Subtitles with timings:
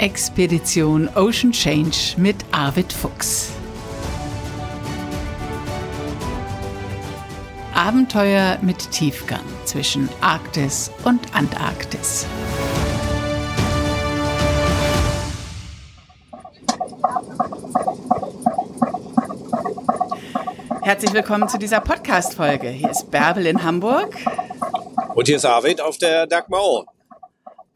[0.00, 3.52] Expedition Ocean Change mit Arvid Fuchs.
[7.74, 12.26] Abenteuer mit Tiefgang zwischen Arktis und Antarktis.
[20.80, 22.70] Herzlich willkommen zu dieser Podcast-Folge.
[22.70, 24.16] Hier ist Bärbel in Hamburg.
[25.14, 26.86] Und hier ist Arvid auf der Dagmar.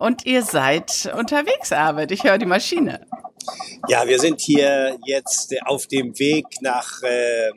[0.05, 2.11] Und ihr seid unterwegs, Arvid.
[2.11, 3.07] Ich höre die Maschine.
[3.89, 7.53] Ja, wir sind hier jetzt auf dem Weg nach äh, äh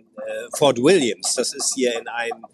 [0.58, 1.36] Fort Williams.
[1.36, 2.46] Das ist hier in einem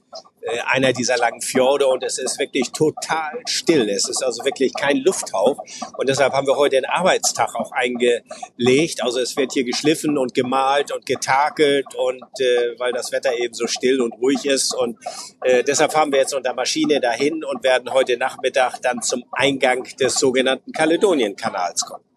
[0.68, 3.90] einer dieser langen Fjorde und es ist wirklich total still.
[3.90, 5.64] Es ist also wirklich kein Lufthauch
[5.98, 9.02] und deshalb haben wir heute den Arbeitstag auch eingelegt.
[9.02, 13.54] Also es wird hier geschliffen und gemalt und getakelt und äh, weil das Wetter eben
[13.54, 14.98] so still und ruhig ist und
[15.44, 19.84] äh, deshalb fahren wir jetzt unter Maschine dahin und werden heute Nachmittag dann zum Eingang
[20.00, 22.13] des sogenannten Kaledonienkanals kommen.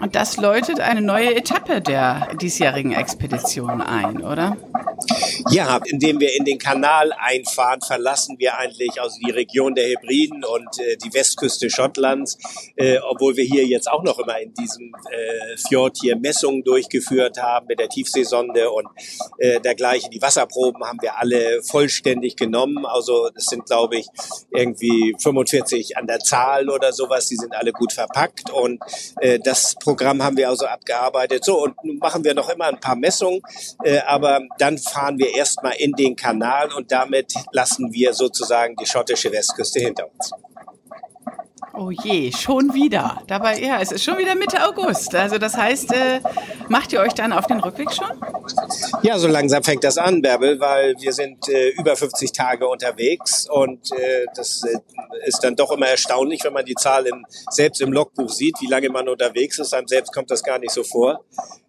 [0.00, 4.56] Und das läutet eine neue Etappe der diesjährigen Expedition ein, oder?
[5.50, 10.44] Ja, indem wir in den Kanal einfahren, verlassen wir eigentlich also die Region der Hebriden
[10.44, 12.38] und äh, die Westküste Schottlands,
[12.76, 17.40] äh, obwohl wir hier jetzt auch noch immer in diesem äh, Fjord hier Messungen durchgeführt
[17.40, 18.88] haben mit der Tiefseesonde und
[19.38, 20.10] äh, dergleichen.
[20.10, 22.86] Die Wasserproben haben wir alle vollständig genommen.
[22.86, 24.06] Also das sind, glaube ich,
[24.50, 27.26] irgendwie 45 an der Zahl oder sowas.
[27.26, 28.80] Die sind alle gut verpackt und
[29.20, 31.44] äh, das Programm haben wir also abgearbeitet.
[31.44, 33.40] So, und nun machen wir noch immer ein paar Messungen,
[33.84, 38.86] äh, aber dann fahren wir erstmal in den Kanal und damit lassen wir sozusagen die
[38.86, 40.32] schottische Westküste hinter uns.
[41.76, 43.22] Oh je, schon wieder.
[43.26, 45.12] Dabei, ja, es ist schon wieder Mitte August.
[45.16, 46.20] Also das heißt, äh,
[46.68, 48.06] macht ihr euch dann auf den Rückweg schon?
[49.02, 53.48] Ja, so langsam fängt das an, Bärbel, weil wir sind äh, über 50 Tage unterwegs
[53.50, 54.78] und äh, das äh,
[55.24, 58.66] ist dann doch immer erstaunlich, wenn man die Zahl im, selbst im Logbuch sieht, wie
[58.66, 59.74] lange man unterwegs ist.
[59.74, 61.24] Einem selbst kommt das gar nicht so vor.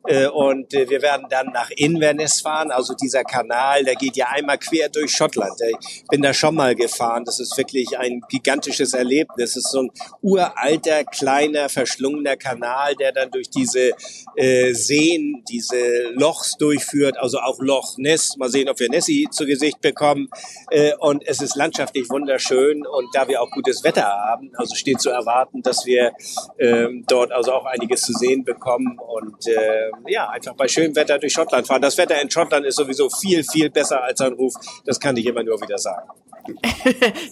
[0.07, 2.71] Äh, und äh, wir werden dann nach Inverness fahren.
[2.71, 5.59] Also dieser Kanal, der geht ja einmal quer durch Schottland.
[5.89, 7.25] Ich bin da schon mal gefahren.
[7.25, 9.51] Das ist wirklich ein gigantisches Erlebnis.
[9.51, 9.91] Es ist so ein
[10.21, 13.91] uralter, kleiner, verschlungener Kanal, der dann durch diese
[14.35, 17.17] äh, Seen, diese Lochs durchführt.
[17.17, 18.37] Also auch Loch Ness.
[18.37, 20.29] Mal sehen, ob wir Nessie zu Gesicht bekommen.
[20.69, 22.85] Äh, und es ist landschaftlich wunderschön.
[22.85, 26.13] Und da wir auch gutes Wetter haben, also steht zu erwarten, dass wir
[26.59, 28.99] ähm, dort also auch einiges zu sehen bekommen.
[28.99, 31.81] Und äh, ja, einfach bei schönem Wetter durch Schottland fahren.
[31.81, 34.53] Das Wetter in Schottland ist sowieso viel, viel besser als ein Ruf.
[34.85, 36.09] Das kann ich immer nur wieder sagen.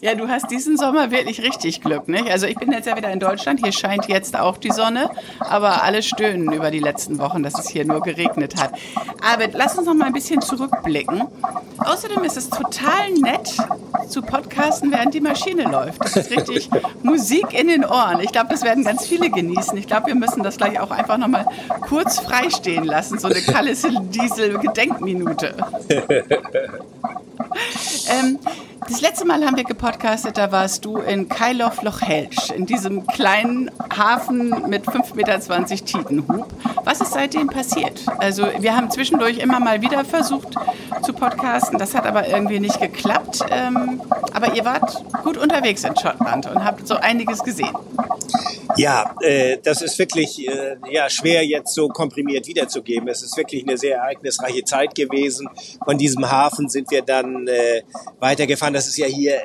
[0.02, 2.30] Ja, du hast diesen Sommer wirklich richtig Glück, nicht?
[2.30, 5.10] Also ich bin jetzt ja wieder in Deutschland, hier scheint jetzt auch die Sonne,
[5.40, 8.74] aber alle stöhnen über die letzten Wochen, dass es hier nur geregnet hat.
[9.22, 11.24] Aber lass uns noch mal ein bisschen zurückblicken.
[11.78, 13.56] Außerdem ist es total nett
[14.08, 16.04] zu podcasten, während die Maschine läuft.
[16.04, 16.70] Das ist richtig
[17.04, 18.20] Musik in den Ohren.
[18.22, 19.78] Ich glaube, das werden ganz viele genießen.
[19.78, 21.46] Ich glaube, wir müssen das gleich auch einfach noch mal
[21.88, 25.56] kurz freistehen lassen, so eine Kalle Diesel Gedenkminute.
[28.10, 28.40] ähm,
[28.88, 33.72] das letzte Mal haben wir gepodcastet, da warst du in Kailof Helsch, in diesem kleinen
[33.96, 35.40] Hafen mit 5,20 Meter
[35.86, 36.48] Tidenhub.
[36.84, 38.02] Was ist seitdem passiert?
[38.20, 40.56] Also wir haben zwischendurch immer mal wieder versucht
[41.02, 43.46] zu podcasten, das hat aber irgendwie nicht geklappt.
[43.50, 44.02] Ähm,
[44.34, 47.76] aber ihr wart gut unterwegs in Schottland und habt so einiges gesehen.
[48.78, 53.08] Ja, äh, das ist wirklich äh, ja, schwer jetzt so komprimiert wiederzugeben.
[53.08, 55.48] Es ist wirklich eine sehr ereignisreiche Zeit gewesen.
[55.84, 57.84] Von diesem Hafen sind wir dann äh,
[58.20, 58.74] weitergefahren.
[58.74, 59.44] Das ist ja hier äh,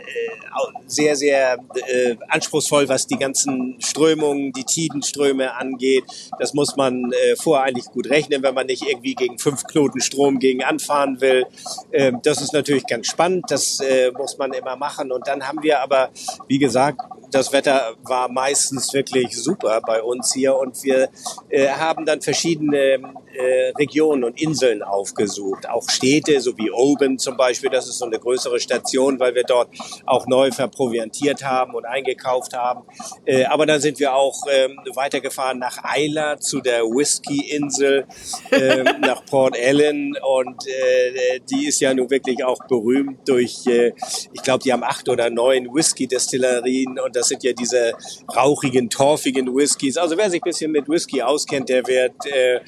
[0.86, 6.04] sehr, sehr äh, anspruchsvoll, was die ganzen Strömungen, die Tidenströme angeht.
[6.38, 10.00] Das muss man äh, vorher eigentlich gut rechnen, wenn man nicht irgendwie gegen fünf Knoten
[10.00, 11.44] Strom gegen anfahren will.
[11.92, 13.44] Äh, das ist natürlich ganz spannend.
[13.48, 15.12] Das äh, muss man immer machen.
[15.12, 16.10] Und dann haben wir aber,
[16.48, 17.00] wie gesagt,
[17.30, 21.08] das Wetter war meistens wirklich super bei uns hier und wir
[21.48, 23.00] äh, haben dann verschiedene
[23.34, 28.06] äh, Regionen und Inseln aufgesucht, auch Städte, so wie Oben zum Beispiel, das ist so
[28.06, 29.68] eine größere Station, weil wir dort
[30.06, 32.84] auch neu verproviantiert haben und eingekauft haben.
[33.24, 38.06] Äh, aber dann sind wir auch ähm, weitergefahren nach Isla zu der Whisky-Insel,
[38.50, 43.92] äh, nach Port Ellen und äh, die ist ja nun wirklich auch berühmt durch, äh,
[44.32, 47.92] ich glaube, die haben acht oder neun Whisky-Destillerien und das sind ja diese
[48.34, 49.96] rauchigen, torfigen Whiskys.
[49.96, 52.60] Also wer sich ein bisschen mit Whisky auskennt, der wird äh,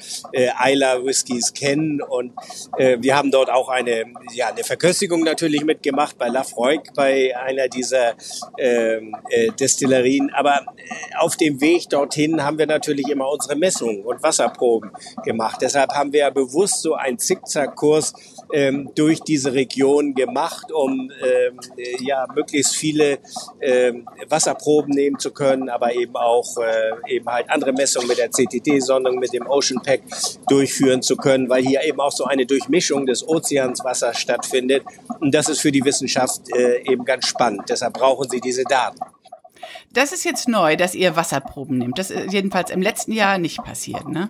[0.59, 2.01] äh, äh, Isla Whiskys kennen.
[2.01, 2.33] Und
[2.77, 7.67] äh, wir haben dort auch eine, ja, eine Verköstigung natürlich mitgemacht bei Lafroig, bei einer
[7.67, 8.13] dieser
[8.57, 10.31] ähm, äh, Destillerien.
[10.33, 14.91] Aber äh, auf dem Weg dorthin haben wir natürlich immer unsere Messungen und Wasserproben
[15.23, 15.59] gemacht.
[15.61, 18.13] Deshalb haben wir bewusst so einen Zickzackkurs
[18.53, 23.19] ähm, durch diese Region gemacht, um ähm, äh, ja möglichst viele
[23.61, 28.29] ähm, Wasserproben nehmen zu können, aber eben auch äh, eben halt andere Messungen mit der
[28.29, 30.01] CTT-Sondung, mit dem Ocean Pack
[30.47, 34.83] durchführen zu können, weil hier eben auch so eine Durchmischung des Ozeanswassers stattfindet.
[35.19, 37.63] Und das ist für die Wissenschaft äh, eben ganz spannend.
[37.69, 38.99] Deshalb brauchen sie diese Daten.
[39.93, 41.99] Das ist jetzt neu, dass ihr Wasserproben nehmt.
[41.99, 44.27] Das ist jedenfalls im letzten Jahr nicht passiert, ne?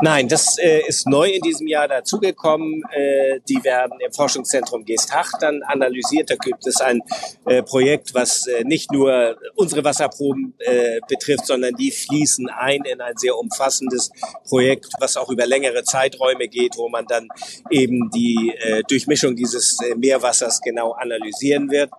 [0.00, 2.82] Nein, das äh, ist neu in diesem Jahr dazugekommen.
[2.92, 6.30] Äh, die werden im Forschungszentrum Geesthacht dann analysiert.
[6.30, 7.02] Da gibt es ein
[7.46, 13.00] äh, Projekt, was äh, nicht nur unsere Wasserproben äh, betrifft, sondern die fließen ein in
[13.00, 14.10] ein sehr umfassendes
[14.48, 17.28] Projekt, was auch über längere Zeiträume geht, wo man dann
[17.70, 21.90] eben die äh, Durchmischung dieses Meerwassers genau analysieren wird.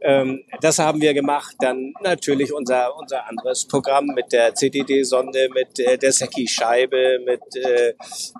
[0.00, 1.56] Ähm, das haben wir gemacht.
[1.60, 7.94] Dann natürlich unser, unser anderes Programm mit der CTD-Sonde, mit äh, der Secchi-Scheibe, mit äh,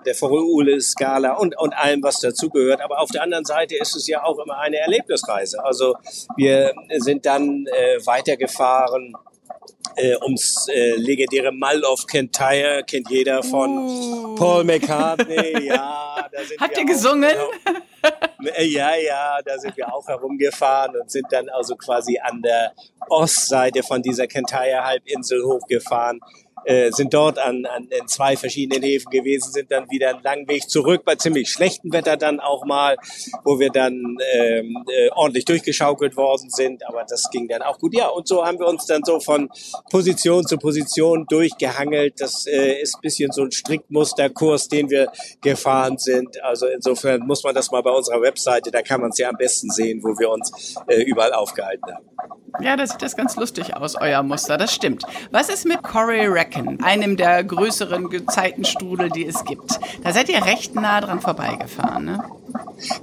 [0.05, 2.81] der Foruule-Skala und, und allem, was dazugehört.
[2.81, 5.63] Aber auf der anderen Seite ist es ja auch immer eine Erlebnisreise.
[5.63, 5.95] Also
[6.37, 9.15] wir sind dann äh, weitergefahren
[9.95, 14.35] äh, ums äh, legendäre Mall of Kintyre, kennt jeder von uh.
[14.35, 15.67] Paul McCartney.
[15.67, 17.31] Ja, da sind Habt ihr gesungen?
[17.31, 17.79] Genau,
[18.59, 22.73] ja, ja, da sind wir auch herumgefahren und sind dann also quasi an der
[23.09, 26.19] Ostseite von dieser Kintyre-Halbinsel hochgefahren
[26.65, 30.47] äh, sind dort an, an in zwei verschiedenen Häfen gewesen, sind dann wieder einen langen
[30.47, 32.97] Weg zurück, bei ziemlich schlechtem Wetter dann auch mal,
[33.43, 37.95] wo wir dann ähm, äh, ordentlich durchgeschaukelt worden sind, aber das ging dann auch gut.
[37.95, 39.49] Ja, und so haben wir uns dann so von
[39.89, 42.19] Position zu Position durchgehangelt.
[42.19, 46.41] Das äh, ist bisschen so ein Strickmusterkurs, den wir gefahren sind.
[46.43, 49.37] Also insofern muss man das mal bei unserer Webseite, da kann man es ja am
[49.37, 52.05] besten sehen, wo wir uns äh, überall aufgehalten haben.
[52.61, 55.03] Ja, da sieht das ganz lustig aus, euer Muster, das stimmt.
[55.31, 59.79] Was ist mit Corey Reckon, einem der größeren Gezeitenstrudel, die es gibt?
[60.03, 62.23] Da seid ihr recht nah dran vorbeigefahren, ne?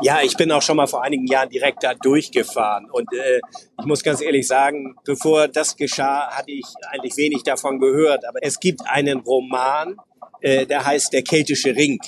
[0.00, 2.90] Ja, ich bin auch schon mal vor einigen Jahren direkt da durchgefahren.
[2.90, 3.40] Und äh,
[3.78, 8.26] ich muss ganz ehrlich sagen, bevor das geschah, hatte ich eigentlich wenig davon gehört.
[8.26, 9.96] Aber es gibt einen Roman,
[10.40, 12.00] äh, der heißt Der keltische Ring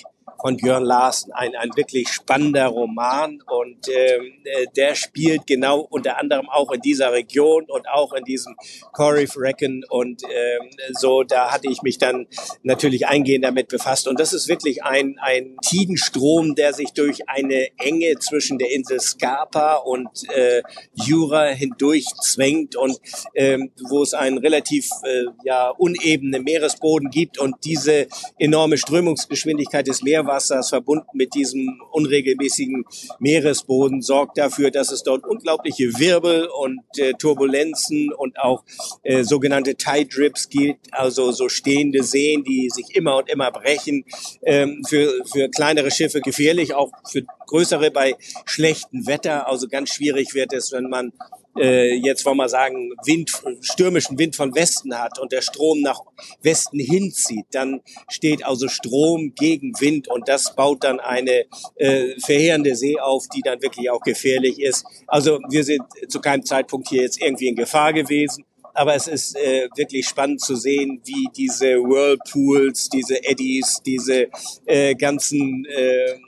[0.45, 1.33] von Björn Larsen.
[1.33, 3.39] Ein, ein wirklich spannender Roman.
[3.51, 8.25] Und ähm, äh, der spielt genau unter anderem auch in dieser Region und auch in
[8.25, 8.55] diesem
[8.93, 12.27] Corrif Reckon und ähm, so, da hatte ich mich dann
[12.63, 14.07] natürlich eingehend damit befasst.
[14.07, 19.01] Und das ist wirklich ein, ein Tidenstrom, der sich durch eine Enge zwischen der Insel
[19.01, 20.61] Scarpa und äh,
[20.93, 22.99] Jura hindurch zwängt und
[23.35, 27.39] ähm, wo es einen relativ äh, ja, unebenen Meeresboden gibt.
[27.39, 28.09] Und diese
[28.39, 32.85] enorme Strömungsgeschwindigkeit des Meerwassers Meerwassers verbunden mit diesem unregelmäßigen
[33.19, 38.65] Meeresboden sorgt dafür, dass es dort unglaubliche Wirbel und äh, Turbulenzen und auch
[39.03, 44.05] äh, sogenannte Tide Drips gibt, also so stehende Seen, die sich immer und immer brechen.
[44.43, 49.49] Ähm, für, für kleinere Schiffe gefährlich, auch für größere bei schlechtem Wetter.
[49.49, 51.13] Also ganz schwierig wird es, wenn man
[51.59, 53.31] äh, jetzt wollen wir sagen, Wind,
[53.61, 56.01] stürmischen Wind von Westen hat und der Strom nach
[56.43, 61.45] Westen hinzieht, dann steht also Strom gegen Wind und das baut dann eine
[61.77, 64.85] äh, verheerende See auf, die dann wirklich auch gefährlich ist.
[65.07, 68.45] Also wir sind zu keinem Zeitpunkt hier jetzt irgendwie in Gefahr gewesen.
[68.75, 74.29] Aber es ist äh, wirklich spannend zu sehen, wie diese Whirlpools, diese Eddies, diese
[74.67, 76.19] äh, ganzen, äh,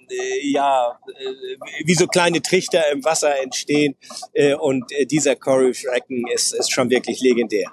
[0.42, 3.96] ja, äh, wie so kleine Trichter im Wasser entstehen.
[4.32, 7.72] Äh, und äh, dieser Corey Schrecken ist, ist schon wirklich legendär.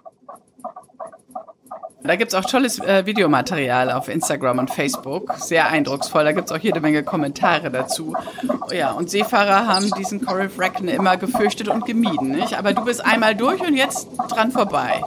[2.03, 5.33] Da gibt's auch tolles äh, Videomaterial auf Instagram und Facebook.
[5.37, 6.25] Sehr eindrucksvoll.
[6.25, 8.13] Da gibt's auch jede Menge Kommentare dazu.
[8.47, 12.31] Oh ja, und Seefahrer haben diesen Coral Wrecken immer gefürchtet und gemieden.
[12.31, 12.57] Nicht?
[12.57, 15.01] Aber du bist einmal durch und jetzt dran vorbei.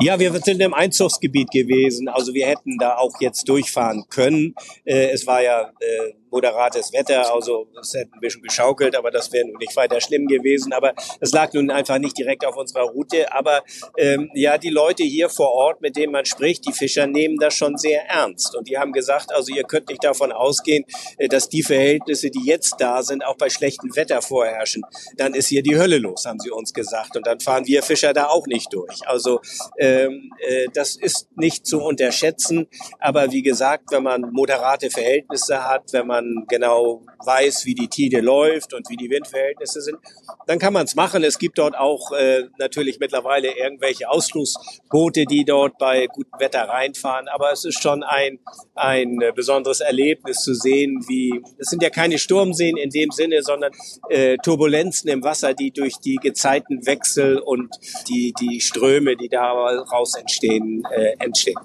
[0.00, 2.08] Ja, wir sind im Einzugsgebiet gewesen.
[2.08, 4.54] Also wir hätten da auch jetzt durchfahren können.
[4.84, 9.32] Äh, es war ja äh, moderates Wetter, also es hätte ein bisschen geschaukelt, aber das
[9.32, 10.72] wäre nun nicht weiter schlimm gewesen.
[10.72, 13.32] Aber es lag nun einfach nicht direkt auf unserer Route.
[13.32, 13.62] Aber
[13.96, 17.54] ähm, ja, die Leute hier vor Ort, mit denen man spricht, die Fischer nehmen das
[17.54, 18.54] schon sehr ernst.
[18.56, 20.84] Und die haben gesagt, also ihr könnt nicht davon ausgehen,
[21.18, 24.82] äh, dass die Verhältnisse, die jetzt da sind, auch bei schlechtem Wetter vorherrschen.
[25.16, 27.16] Dann ist hier die Hölle los, haben sie uns gesagt.
[27.16, 29.06] Und dann fahren wir Fischer da auch nicht durch.
[29.06, 29.40] Also
[29.78, 32.68] ähm, äh, das ist nicht zu unterschätzen.
[32.98, 37.88] Aber wie gesagt, wenn man moderate Verhältnisse hat, wenn man man genau weiß, wie die
[37.88, 39.98] Tide läuft und wie die Windverhältnisse sind,
[40.46, 41.22] dann kann man es machen.
[41.24, 47.28] Es gibt dort auch äh, natürlich mittlerweile irgendwelche Ausflussboote, die dort bei gutem Wetter reinfahren.
[47.28, 48.38] Aber es ist schon ein,
[48.74, 53.42] ein äh, besonderes Erlebnis zu sehen, wie es sind ja keine Sturmseen in dem Sinne,
[53.42, 53.72] sondern
[54.08, 57.74] äh, Turbulenzen im Wasser, die durch die Gezeitenwechsel und
[58.08, 61.58] die, die Ströme, die daraus entstehen, äh, entstehen.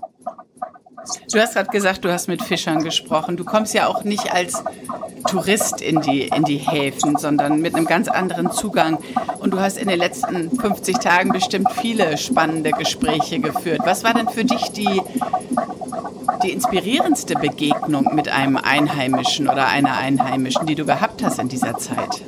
[1.32, 3.38] Du hast gerade gesagt, du hast mit Fischern gesprochen.
[3.38, 4.64] Du kommst ja auch nicht als
[5.28, 9.00] Tourist in die, in die Häfen, sondern mit einem ganz anderen Zugang.
[9.40, 13.82] Und du hast in den letzten 50 Tagen bestimmt viele spannende Gespräche geführt.
[13.84, 15.02] Was war denn für dich die,
[16.44, 21.78] die inspirierendste Begegnung mit einem Einheimischen oder einer Einheimischen, die du gehabt hast in dieser
[21.78, 22.22] Zeit?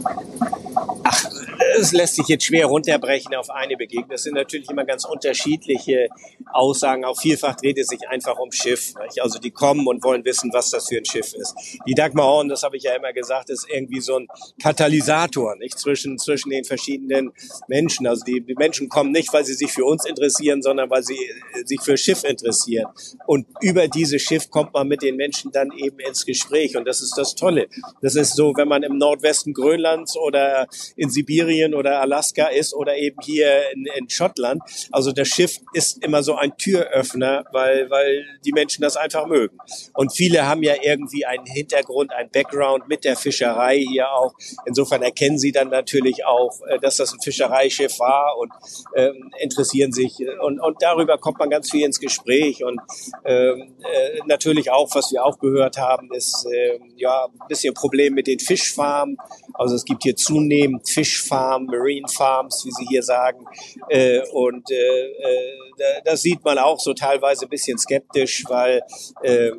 [1.78, 4.10] Es lässt sich jetzt schwer runterbrechen auf eine Begegnung.
[4.10, 6.10] Das sind natürlich immer ganz unterschiedliche
[6.52, 7.06] Aussagen.
[7.06, 8.94] Auch vielfach dreht es sich einfach um Schiff.
[9.04, 9.22] Nicht?
[9.22, 11.56] Also die kommen und wollen wissen, was das für ein Schiff ist.
[11.88, 14.28] Die Dagmar Horn, das habe ich ja immer gesagt, ist irgendwie so ein
[14.62, 15.78] Katalysator nicht?
[15.78, 17.32] Zwischen, zwischen den verschiedenen
[17.68, 18.08] Menschen.
[18.08, 21.16] Also die, die Menschen kommen nicht, weil sie sich für uns interessieren, sondern weil sie
[21.16, 22.88] äh, sich für Schiff interessieren.
[23.26, 26.76] Und über dieses Schiff kommt man mit den Menschen dann eben ins Gespräch.
[26.76, 27.68] Und das ist das Tolle.
[28.02, 32.74] Das ist so, wenn man im Nordwesten Grönlands oder in Sibirien Kalifornien oder Alaska ist
[32.74, 34.62] oder eben hier in, in Schottland.
[34.92, 39.58] Also das Schiff ist immer so ein Türöffner, weil, weil die Menschen das einfach mögen.
[39.94, 44.34] Und viele haben ja irgendwie einen Hintergrund, einen Background mit der Fischerei hier auch.
[44.66, 48.52] Insofern erkennen sie dann natürlich auch, äh, dass das ein Fischereischiff war und
[48.96, 50.18] ähm, interessieren sich.
[50.42, 52.64] Und, und darüber kommt man ganz viel ins Gespräch.
[52.64, 52.80] Und
[53.26, 58.14] ähm, äh, natürlich auch, was wir auch gehört haben, ist äh, ja ein bisschen Problem
[58.14, 59.18] mit den Fischfarmen.
[59.54, 63.46] Also es gibt hier zunehmend Fischfarmen Farm, Marine Farms, wie sie hier sagen.
[63.90, 68.82] Äh, und äh, äh, das sieht man auch so teilweise ein bisschen skeptisch, weil
[69.24, 69.52] äh,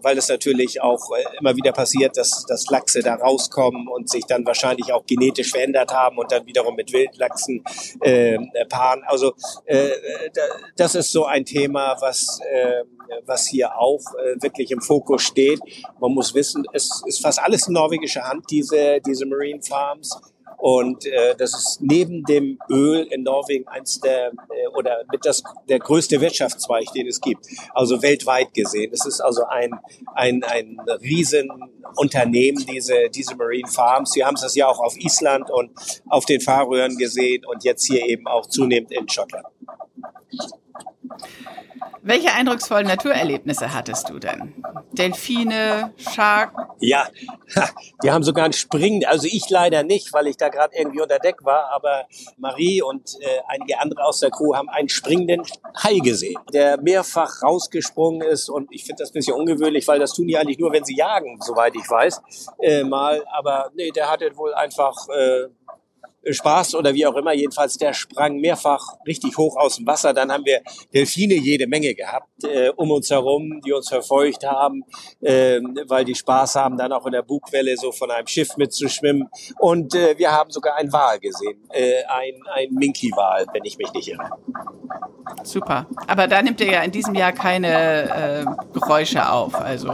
[0.00, 4.24] weil es natürlich auch äh, immer wieder passiert, dass, dass Lachse da rauskommen und sich
[4.26, 7.64] dann wahrscheinlich auch genetisch verändert haben und dann wiederum mit Wildlachsen
[8.00, 9.02] äh, paaren.
[9.06, 9.34] Also
[9.66, 9.90] äh,
[10.76, 12.84] das ist so ein Thema, was, äh,
[13.26, 15.60] was hier auch äh, wirklich im Fokus steht.
[16.00, 20.16] Man muss wissen, es ist fast alles in norwegischer Hand, diese, diese Marine Farms.
[20.62, 25.42] Und äh, das ist neben dem Öl in Norwegen eins der äh, oder mit das
[25.68, 27.44] der größte Wirtschaftszweig, den es gibt.
[27.74, 28.92] Also weltweit gesehen.
[28.92, 29.72] Es ist also ein
[30.14, 34.12] ein ein Riesenunternehmen diese diese Marine Farms.
[34.12, 35.72] Sie haben es ja auch auf Island und
[36.08, 39.46] auf den Färöern gesehen und jetzt hier eben auch zunehmend in Schottland.
[42.04, 44.54] Welche eindrucksvollen Naturerlebnisse hattest du denn?
[44.90, 46.52] Delfine, Shark?
[46.80, 47.06] Ja,
[48.02, 49.04] die haben sogar einen Springen.
[49.04, 51.70] Also ich leider nicht, weil ich da gerade irgendwie unter Deck war.
[51.70, 52.06] Aber
[52.38, 55.42] Marie und äh, einige andere aus der Crew haben einen springenden
[55.80, 58.48] Hai gesehen, der mehrfach rausgesprungen ist.
[58.48, 60.96] Und ich finde das ein bisschen ungewöhnlich, weil das tun die eigentlich nur, wenn sie
[60.96, 62.20] jagen, soweit ich weiß,
[62.60, 63.24] äh, mal.
[63.32, 65.46] Aber nee, der hatte wohl einfach äh,
[66.28, 67.32] Spaß oder wie auch immer.
[67.32, 70.12] Jedenfalls, der sprang mehrfach richtig hoch aus dem Wasser.
[70.12, 70.62] Dann haben wir
[70.94, 74.84] Delfine jede Menge gehabt äh, um uns herum, die uns verfolgt haben,
[75.20, 79.28] äh, weil die Spaß haben, dann auch in der Bugwelle so von einem Schiff mitzuschwimmen.
[79.58, 83.92] Und äh, wir haben sogar einen Wal gesehen, äh, ein, ein Minky-Wal, wenn ich mich
[83.92, 84.30] nicht irre.
[85.42, 85.86] Super.
[86.06, 89.54] Aber da nimmt ihr ja in diesem Jahr keine äh, Geräusche auf.
[89.54, 89.92] Also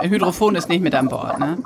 [0.00, 1.58] Hydrophon ist nicht mit an Bord, ne?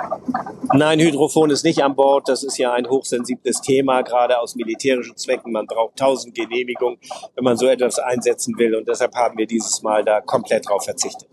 [0.73, 2.29] Nein, Hydrophon ist nicht an Bord.
[2.29, 5.53] Das ist ja ein hochsensibles Thema, gerade aus militärischen Zwecken.
[5.53, 6.99] Man braucht tausend Genehmigungen,
[7.35, 8.77] wenn man so etwas einsetzen will.
[8.77, 11.29] Und deshalb haben wir dieses Mal da komplett drauf verzichtet.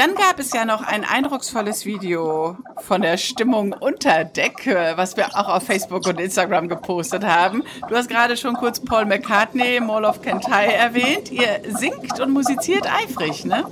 [0.00, 5.28] Dann gab es ja noch ein eindrucksvolles Video von der Stimmung unter Deck, was wir
[5.36, 7.64] auch auf Facebook und Instagram gepostet haben.
[7.86, 11.30] Du hast gerade schon kurz Paul McCartney, Mall of Kentai erwähnt.
[11.30, 13.66] Ihr singt und musiziert eifrig, ne?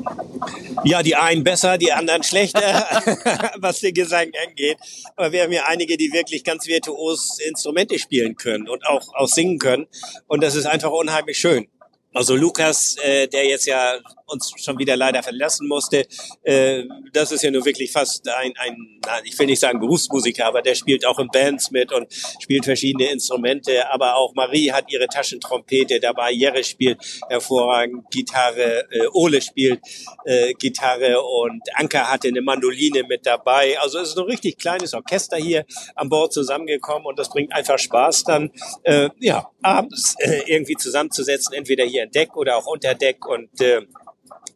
[0.85, 2.61] Ja, die einen besser, die anderen schlechter,
[3.57, 4.77] was den Gesang angeht.
[5.17, 9.29] Aber wir haben ja einige, die wirklich ganz virtuos Instrumente spielen können und auch, auch
[9.29, 9.87] singen können.
[10.27, 11.69] Und das ist einfach unheimlich schön.
[12.13, 16.07] Also Lukas, äh, der jetzt ja uns schon wieder leider verlassen musste.
[16.43, 20.47] Äh, das ist ja nur wirklich fast ein, ein nein, ich will nicht sagen Berufsmusiker,
[20.47, 23.91] aber der spielt auch in Bands mit und spielt verschiedene Instrumente.
[23.91, 26.33] Aber auch Marie hat ihre Taschentrompete dabei.
[26.33, 28.87] Jerry spielt hervorragend Gitarre.
[28.91, 29.81] Äh, Ole spielt
[30.25, 33.79] äh, Gitarre und Anka hatte eine Mandoline mit dabei.
[33.81, 37.79] Also es ist ein richtig kleines Orchester hier an Bord zusammengekommen und das bringt einfach
[37.79, 38.51] Spaß dann,
[38.83, 43.61] äh, ja, abends äh, irgendwie zusammenzusetzen, entweder hier in Deck oder auch unter Deck und
[43.61, 43.83] äh,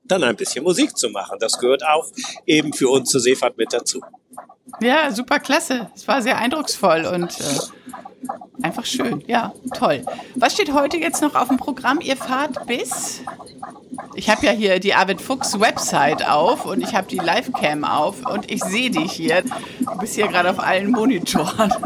[0.05, 1.39] dann ein bisschen Musik zu machen.
[1.41, 2.07] Das gehört auch
[2.47, 4.01] eben für uns zur Seefahrt mit dazu.
[4.81, 5.91] Ja, super klasse.
[5.95, 9.23] Es war sehr eindrucksvoll und äh, einfach schön.
[9.27, 10.05] Ja, toll.
[10.35, 12.01] Was steht heute jetzt noch auf dem Programm?
[12.01, 13.23] Ihr fahrt bis?
[14.15, 18.27] Ich habe ja hier die Arvid Fuchs Website auf und ich habe die Livecam auf
[18.27, 19.43] und ich sehe dich hier.
[19.43, 21.73] Du bist hier gerade auf allen Monitoren.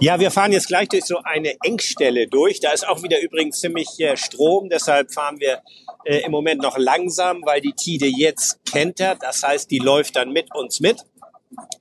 [0.00, 2.58] Ja, wir fahren jetzt gleich durch so eine Engstelle durch.
[2.58, 5.62] Da ist auch wieder übrigens ziemlich äh, Strom, deshalb fahren wir
[6.04, 9.22] äh, im Moment noch langsam, weil die Tide jetzt kentert.
[9.22, 11.04] Das heißt, die läuft dann mit uns mit.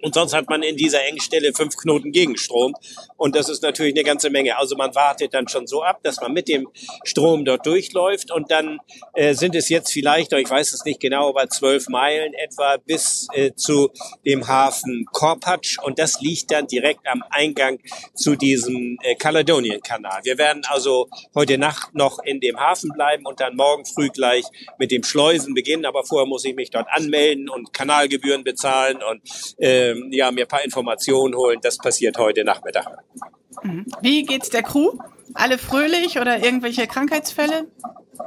[0.02, 2.74] Und sonst hat man in dieser Engstelle fünf Knoten Gegenstrom.
[3.18, 4.58] Und das ist natürlich eine ganze Menge.
[4.58, 6.68] Also man wartet dann schon so ab, dass man mit dem
[7.04, 8.32] Strom dort durchläuft.
[8.32, 8.80] Und dann
[9.14, 13.28] äh, sind es jetzt vielleicht, ich weiß es nicht genau, aber zwölf Meilen etwa bis
[13.34, 13.92] äh, zu
[14.26, 15.78] dem Hafen Korpatsch.
[15.84, 17.80] Und das liegt dann direkt am Eingang
[18.16, 20.22] zu diesem äh, Caledonian-Kanal.
[20.24, 24.46] Wir werden also heute Nacht noch in dem Hafen bleiben und dann morgen früh gleich
[24.80, 25.86] mit dem Schleusen beginnen.
[25.86, 29.22] Aber vorher muss ich mich dort anmelden und Kanalgebühren bezahlen und
[29.62, 31.60] ja, mir ein paar Informationen holen.
[31.62, 33.04] Das passiert heute Nachmittag.
[33.64, 33.86] Mhm.
[34.02, 34.98] Wie geht's der Crew?
[35.34, 37.68] Alle fröhlich oder irgendwelche Krankheitsfälle?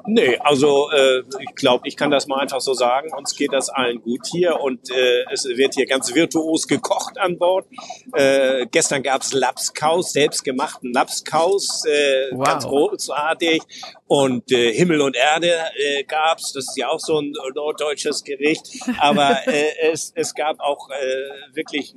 [0.07, 3.13] Nee, also äh, ich glaube, ich kann das mal einfach so sagen.
[3.15, 7.39] Uns geht das allen gut hier und äh, es wird hier ganz virtuos gekocht an
[7.39, 7.67] Bord.
[8.13, 12.45] Äh, gestern gab's Lapskaus, selbstgemachten Lapskaus, äh, wow.
[12.45, 13.63] ganz großartig.
[14.07, 16.53] Und äh, Himmel und Erde äh, gab's.
[16.53, 18.67] Das ist ja auch so ein norddeutsches Gericht.
[18.99, 21.95] Aber äh, es, es gab auch äh, wirklich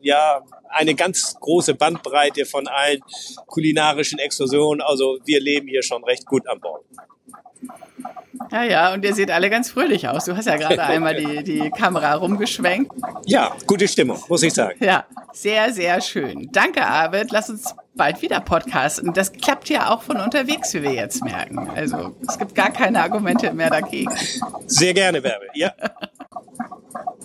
[0.00, 3.00] ja eine ganz große Bandbreite von allen
[3.46, 4.82] kulinarischen Exkursionen.
[4.82, 6.84] Also wir leben hier schon recht gut an Bord.
[8.50, 10.24] Ja, ja, und ihr seht alle ganz fröhlich aus.
[10.24, 12.92] Du hast ja gerade einmal die, die Kamera rumgeschwenkt.
[13.26, 14.82] Ja, gute Stimmung, muss ich sagen.
[14.82, 16.48] Ja, sehr, sehr schön.
[16.52, 17.30] Danke, Arvid.
[17.30, 19.12] Lass uns bald wieder podcasten.
[19.12, 21.68] Das klappt ja auch von unterwegs, wie wir jetzt merken.
[21.74, 24.12] Also es gibt gar keine Argumente mehr dagegen.
[24.66, 25.72] Sehr gerne, Bärbel, ja.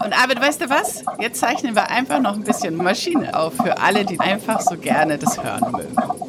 [0.03, 1.03] Und Arvid, weißt du was?
[1.19, 5.17] Jetzt zeichnen wir einfach noch ein bisschen Maschine auf für alle, die einfach so gerne
[5.17, 5.95] das hören mögen.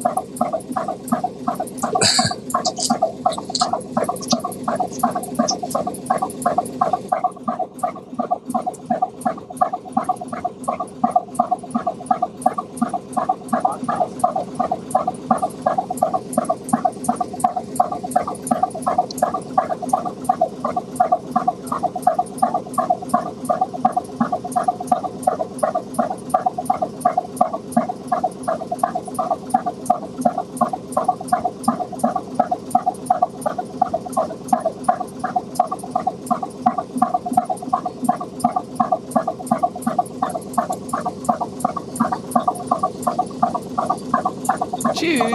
[44.95, 45.34] Tschüss.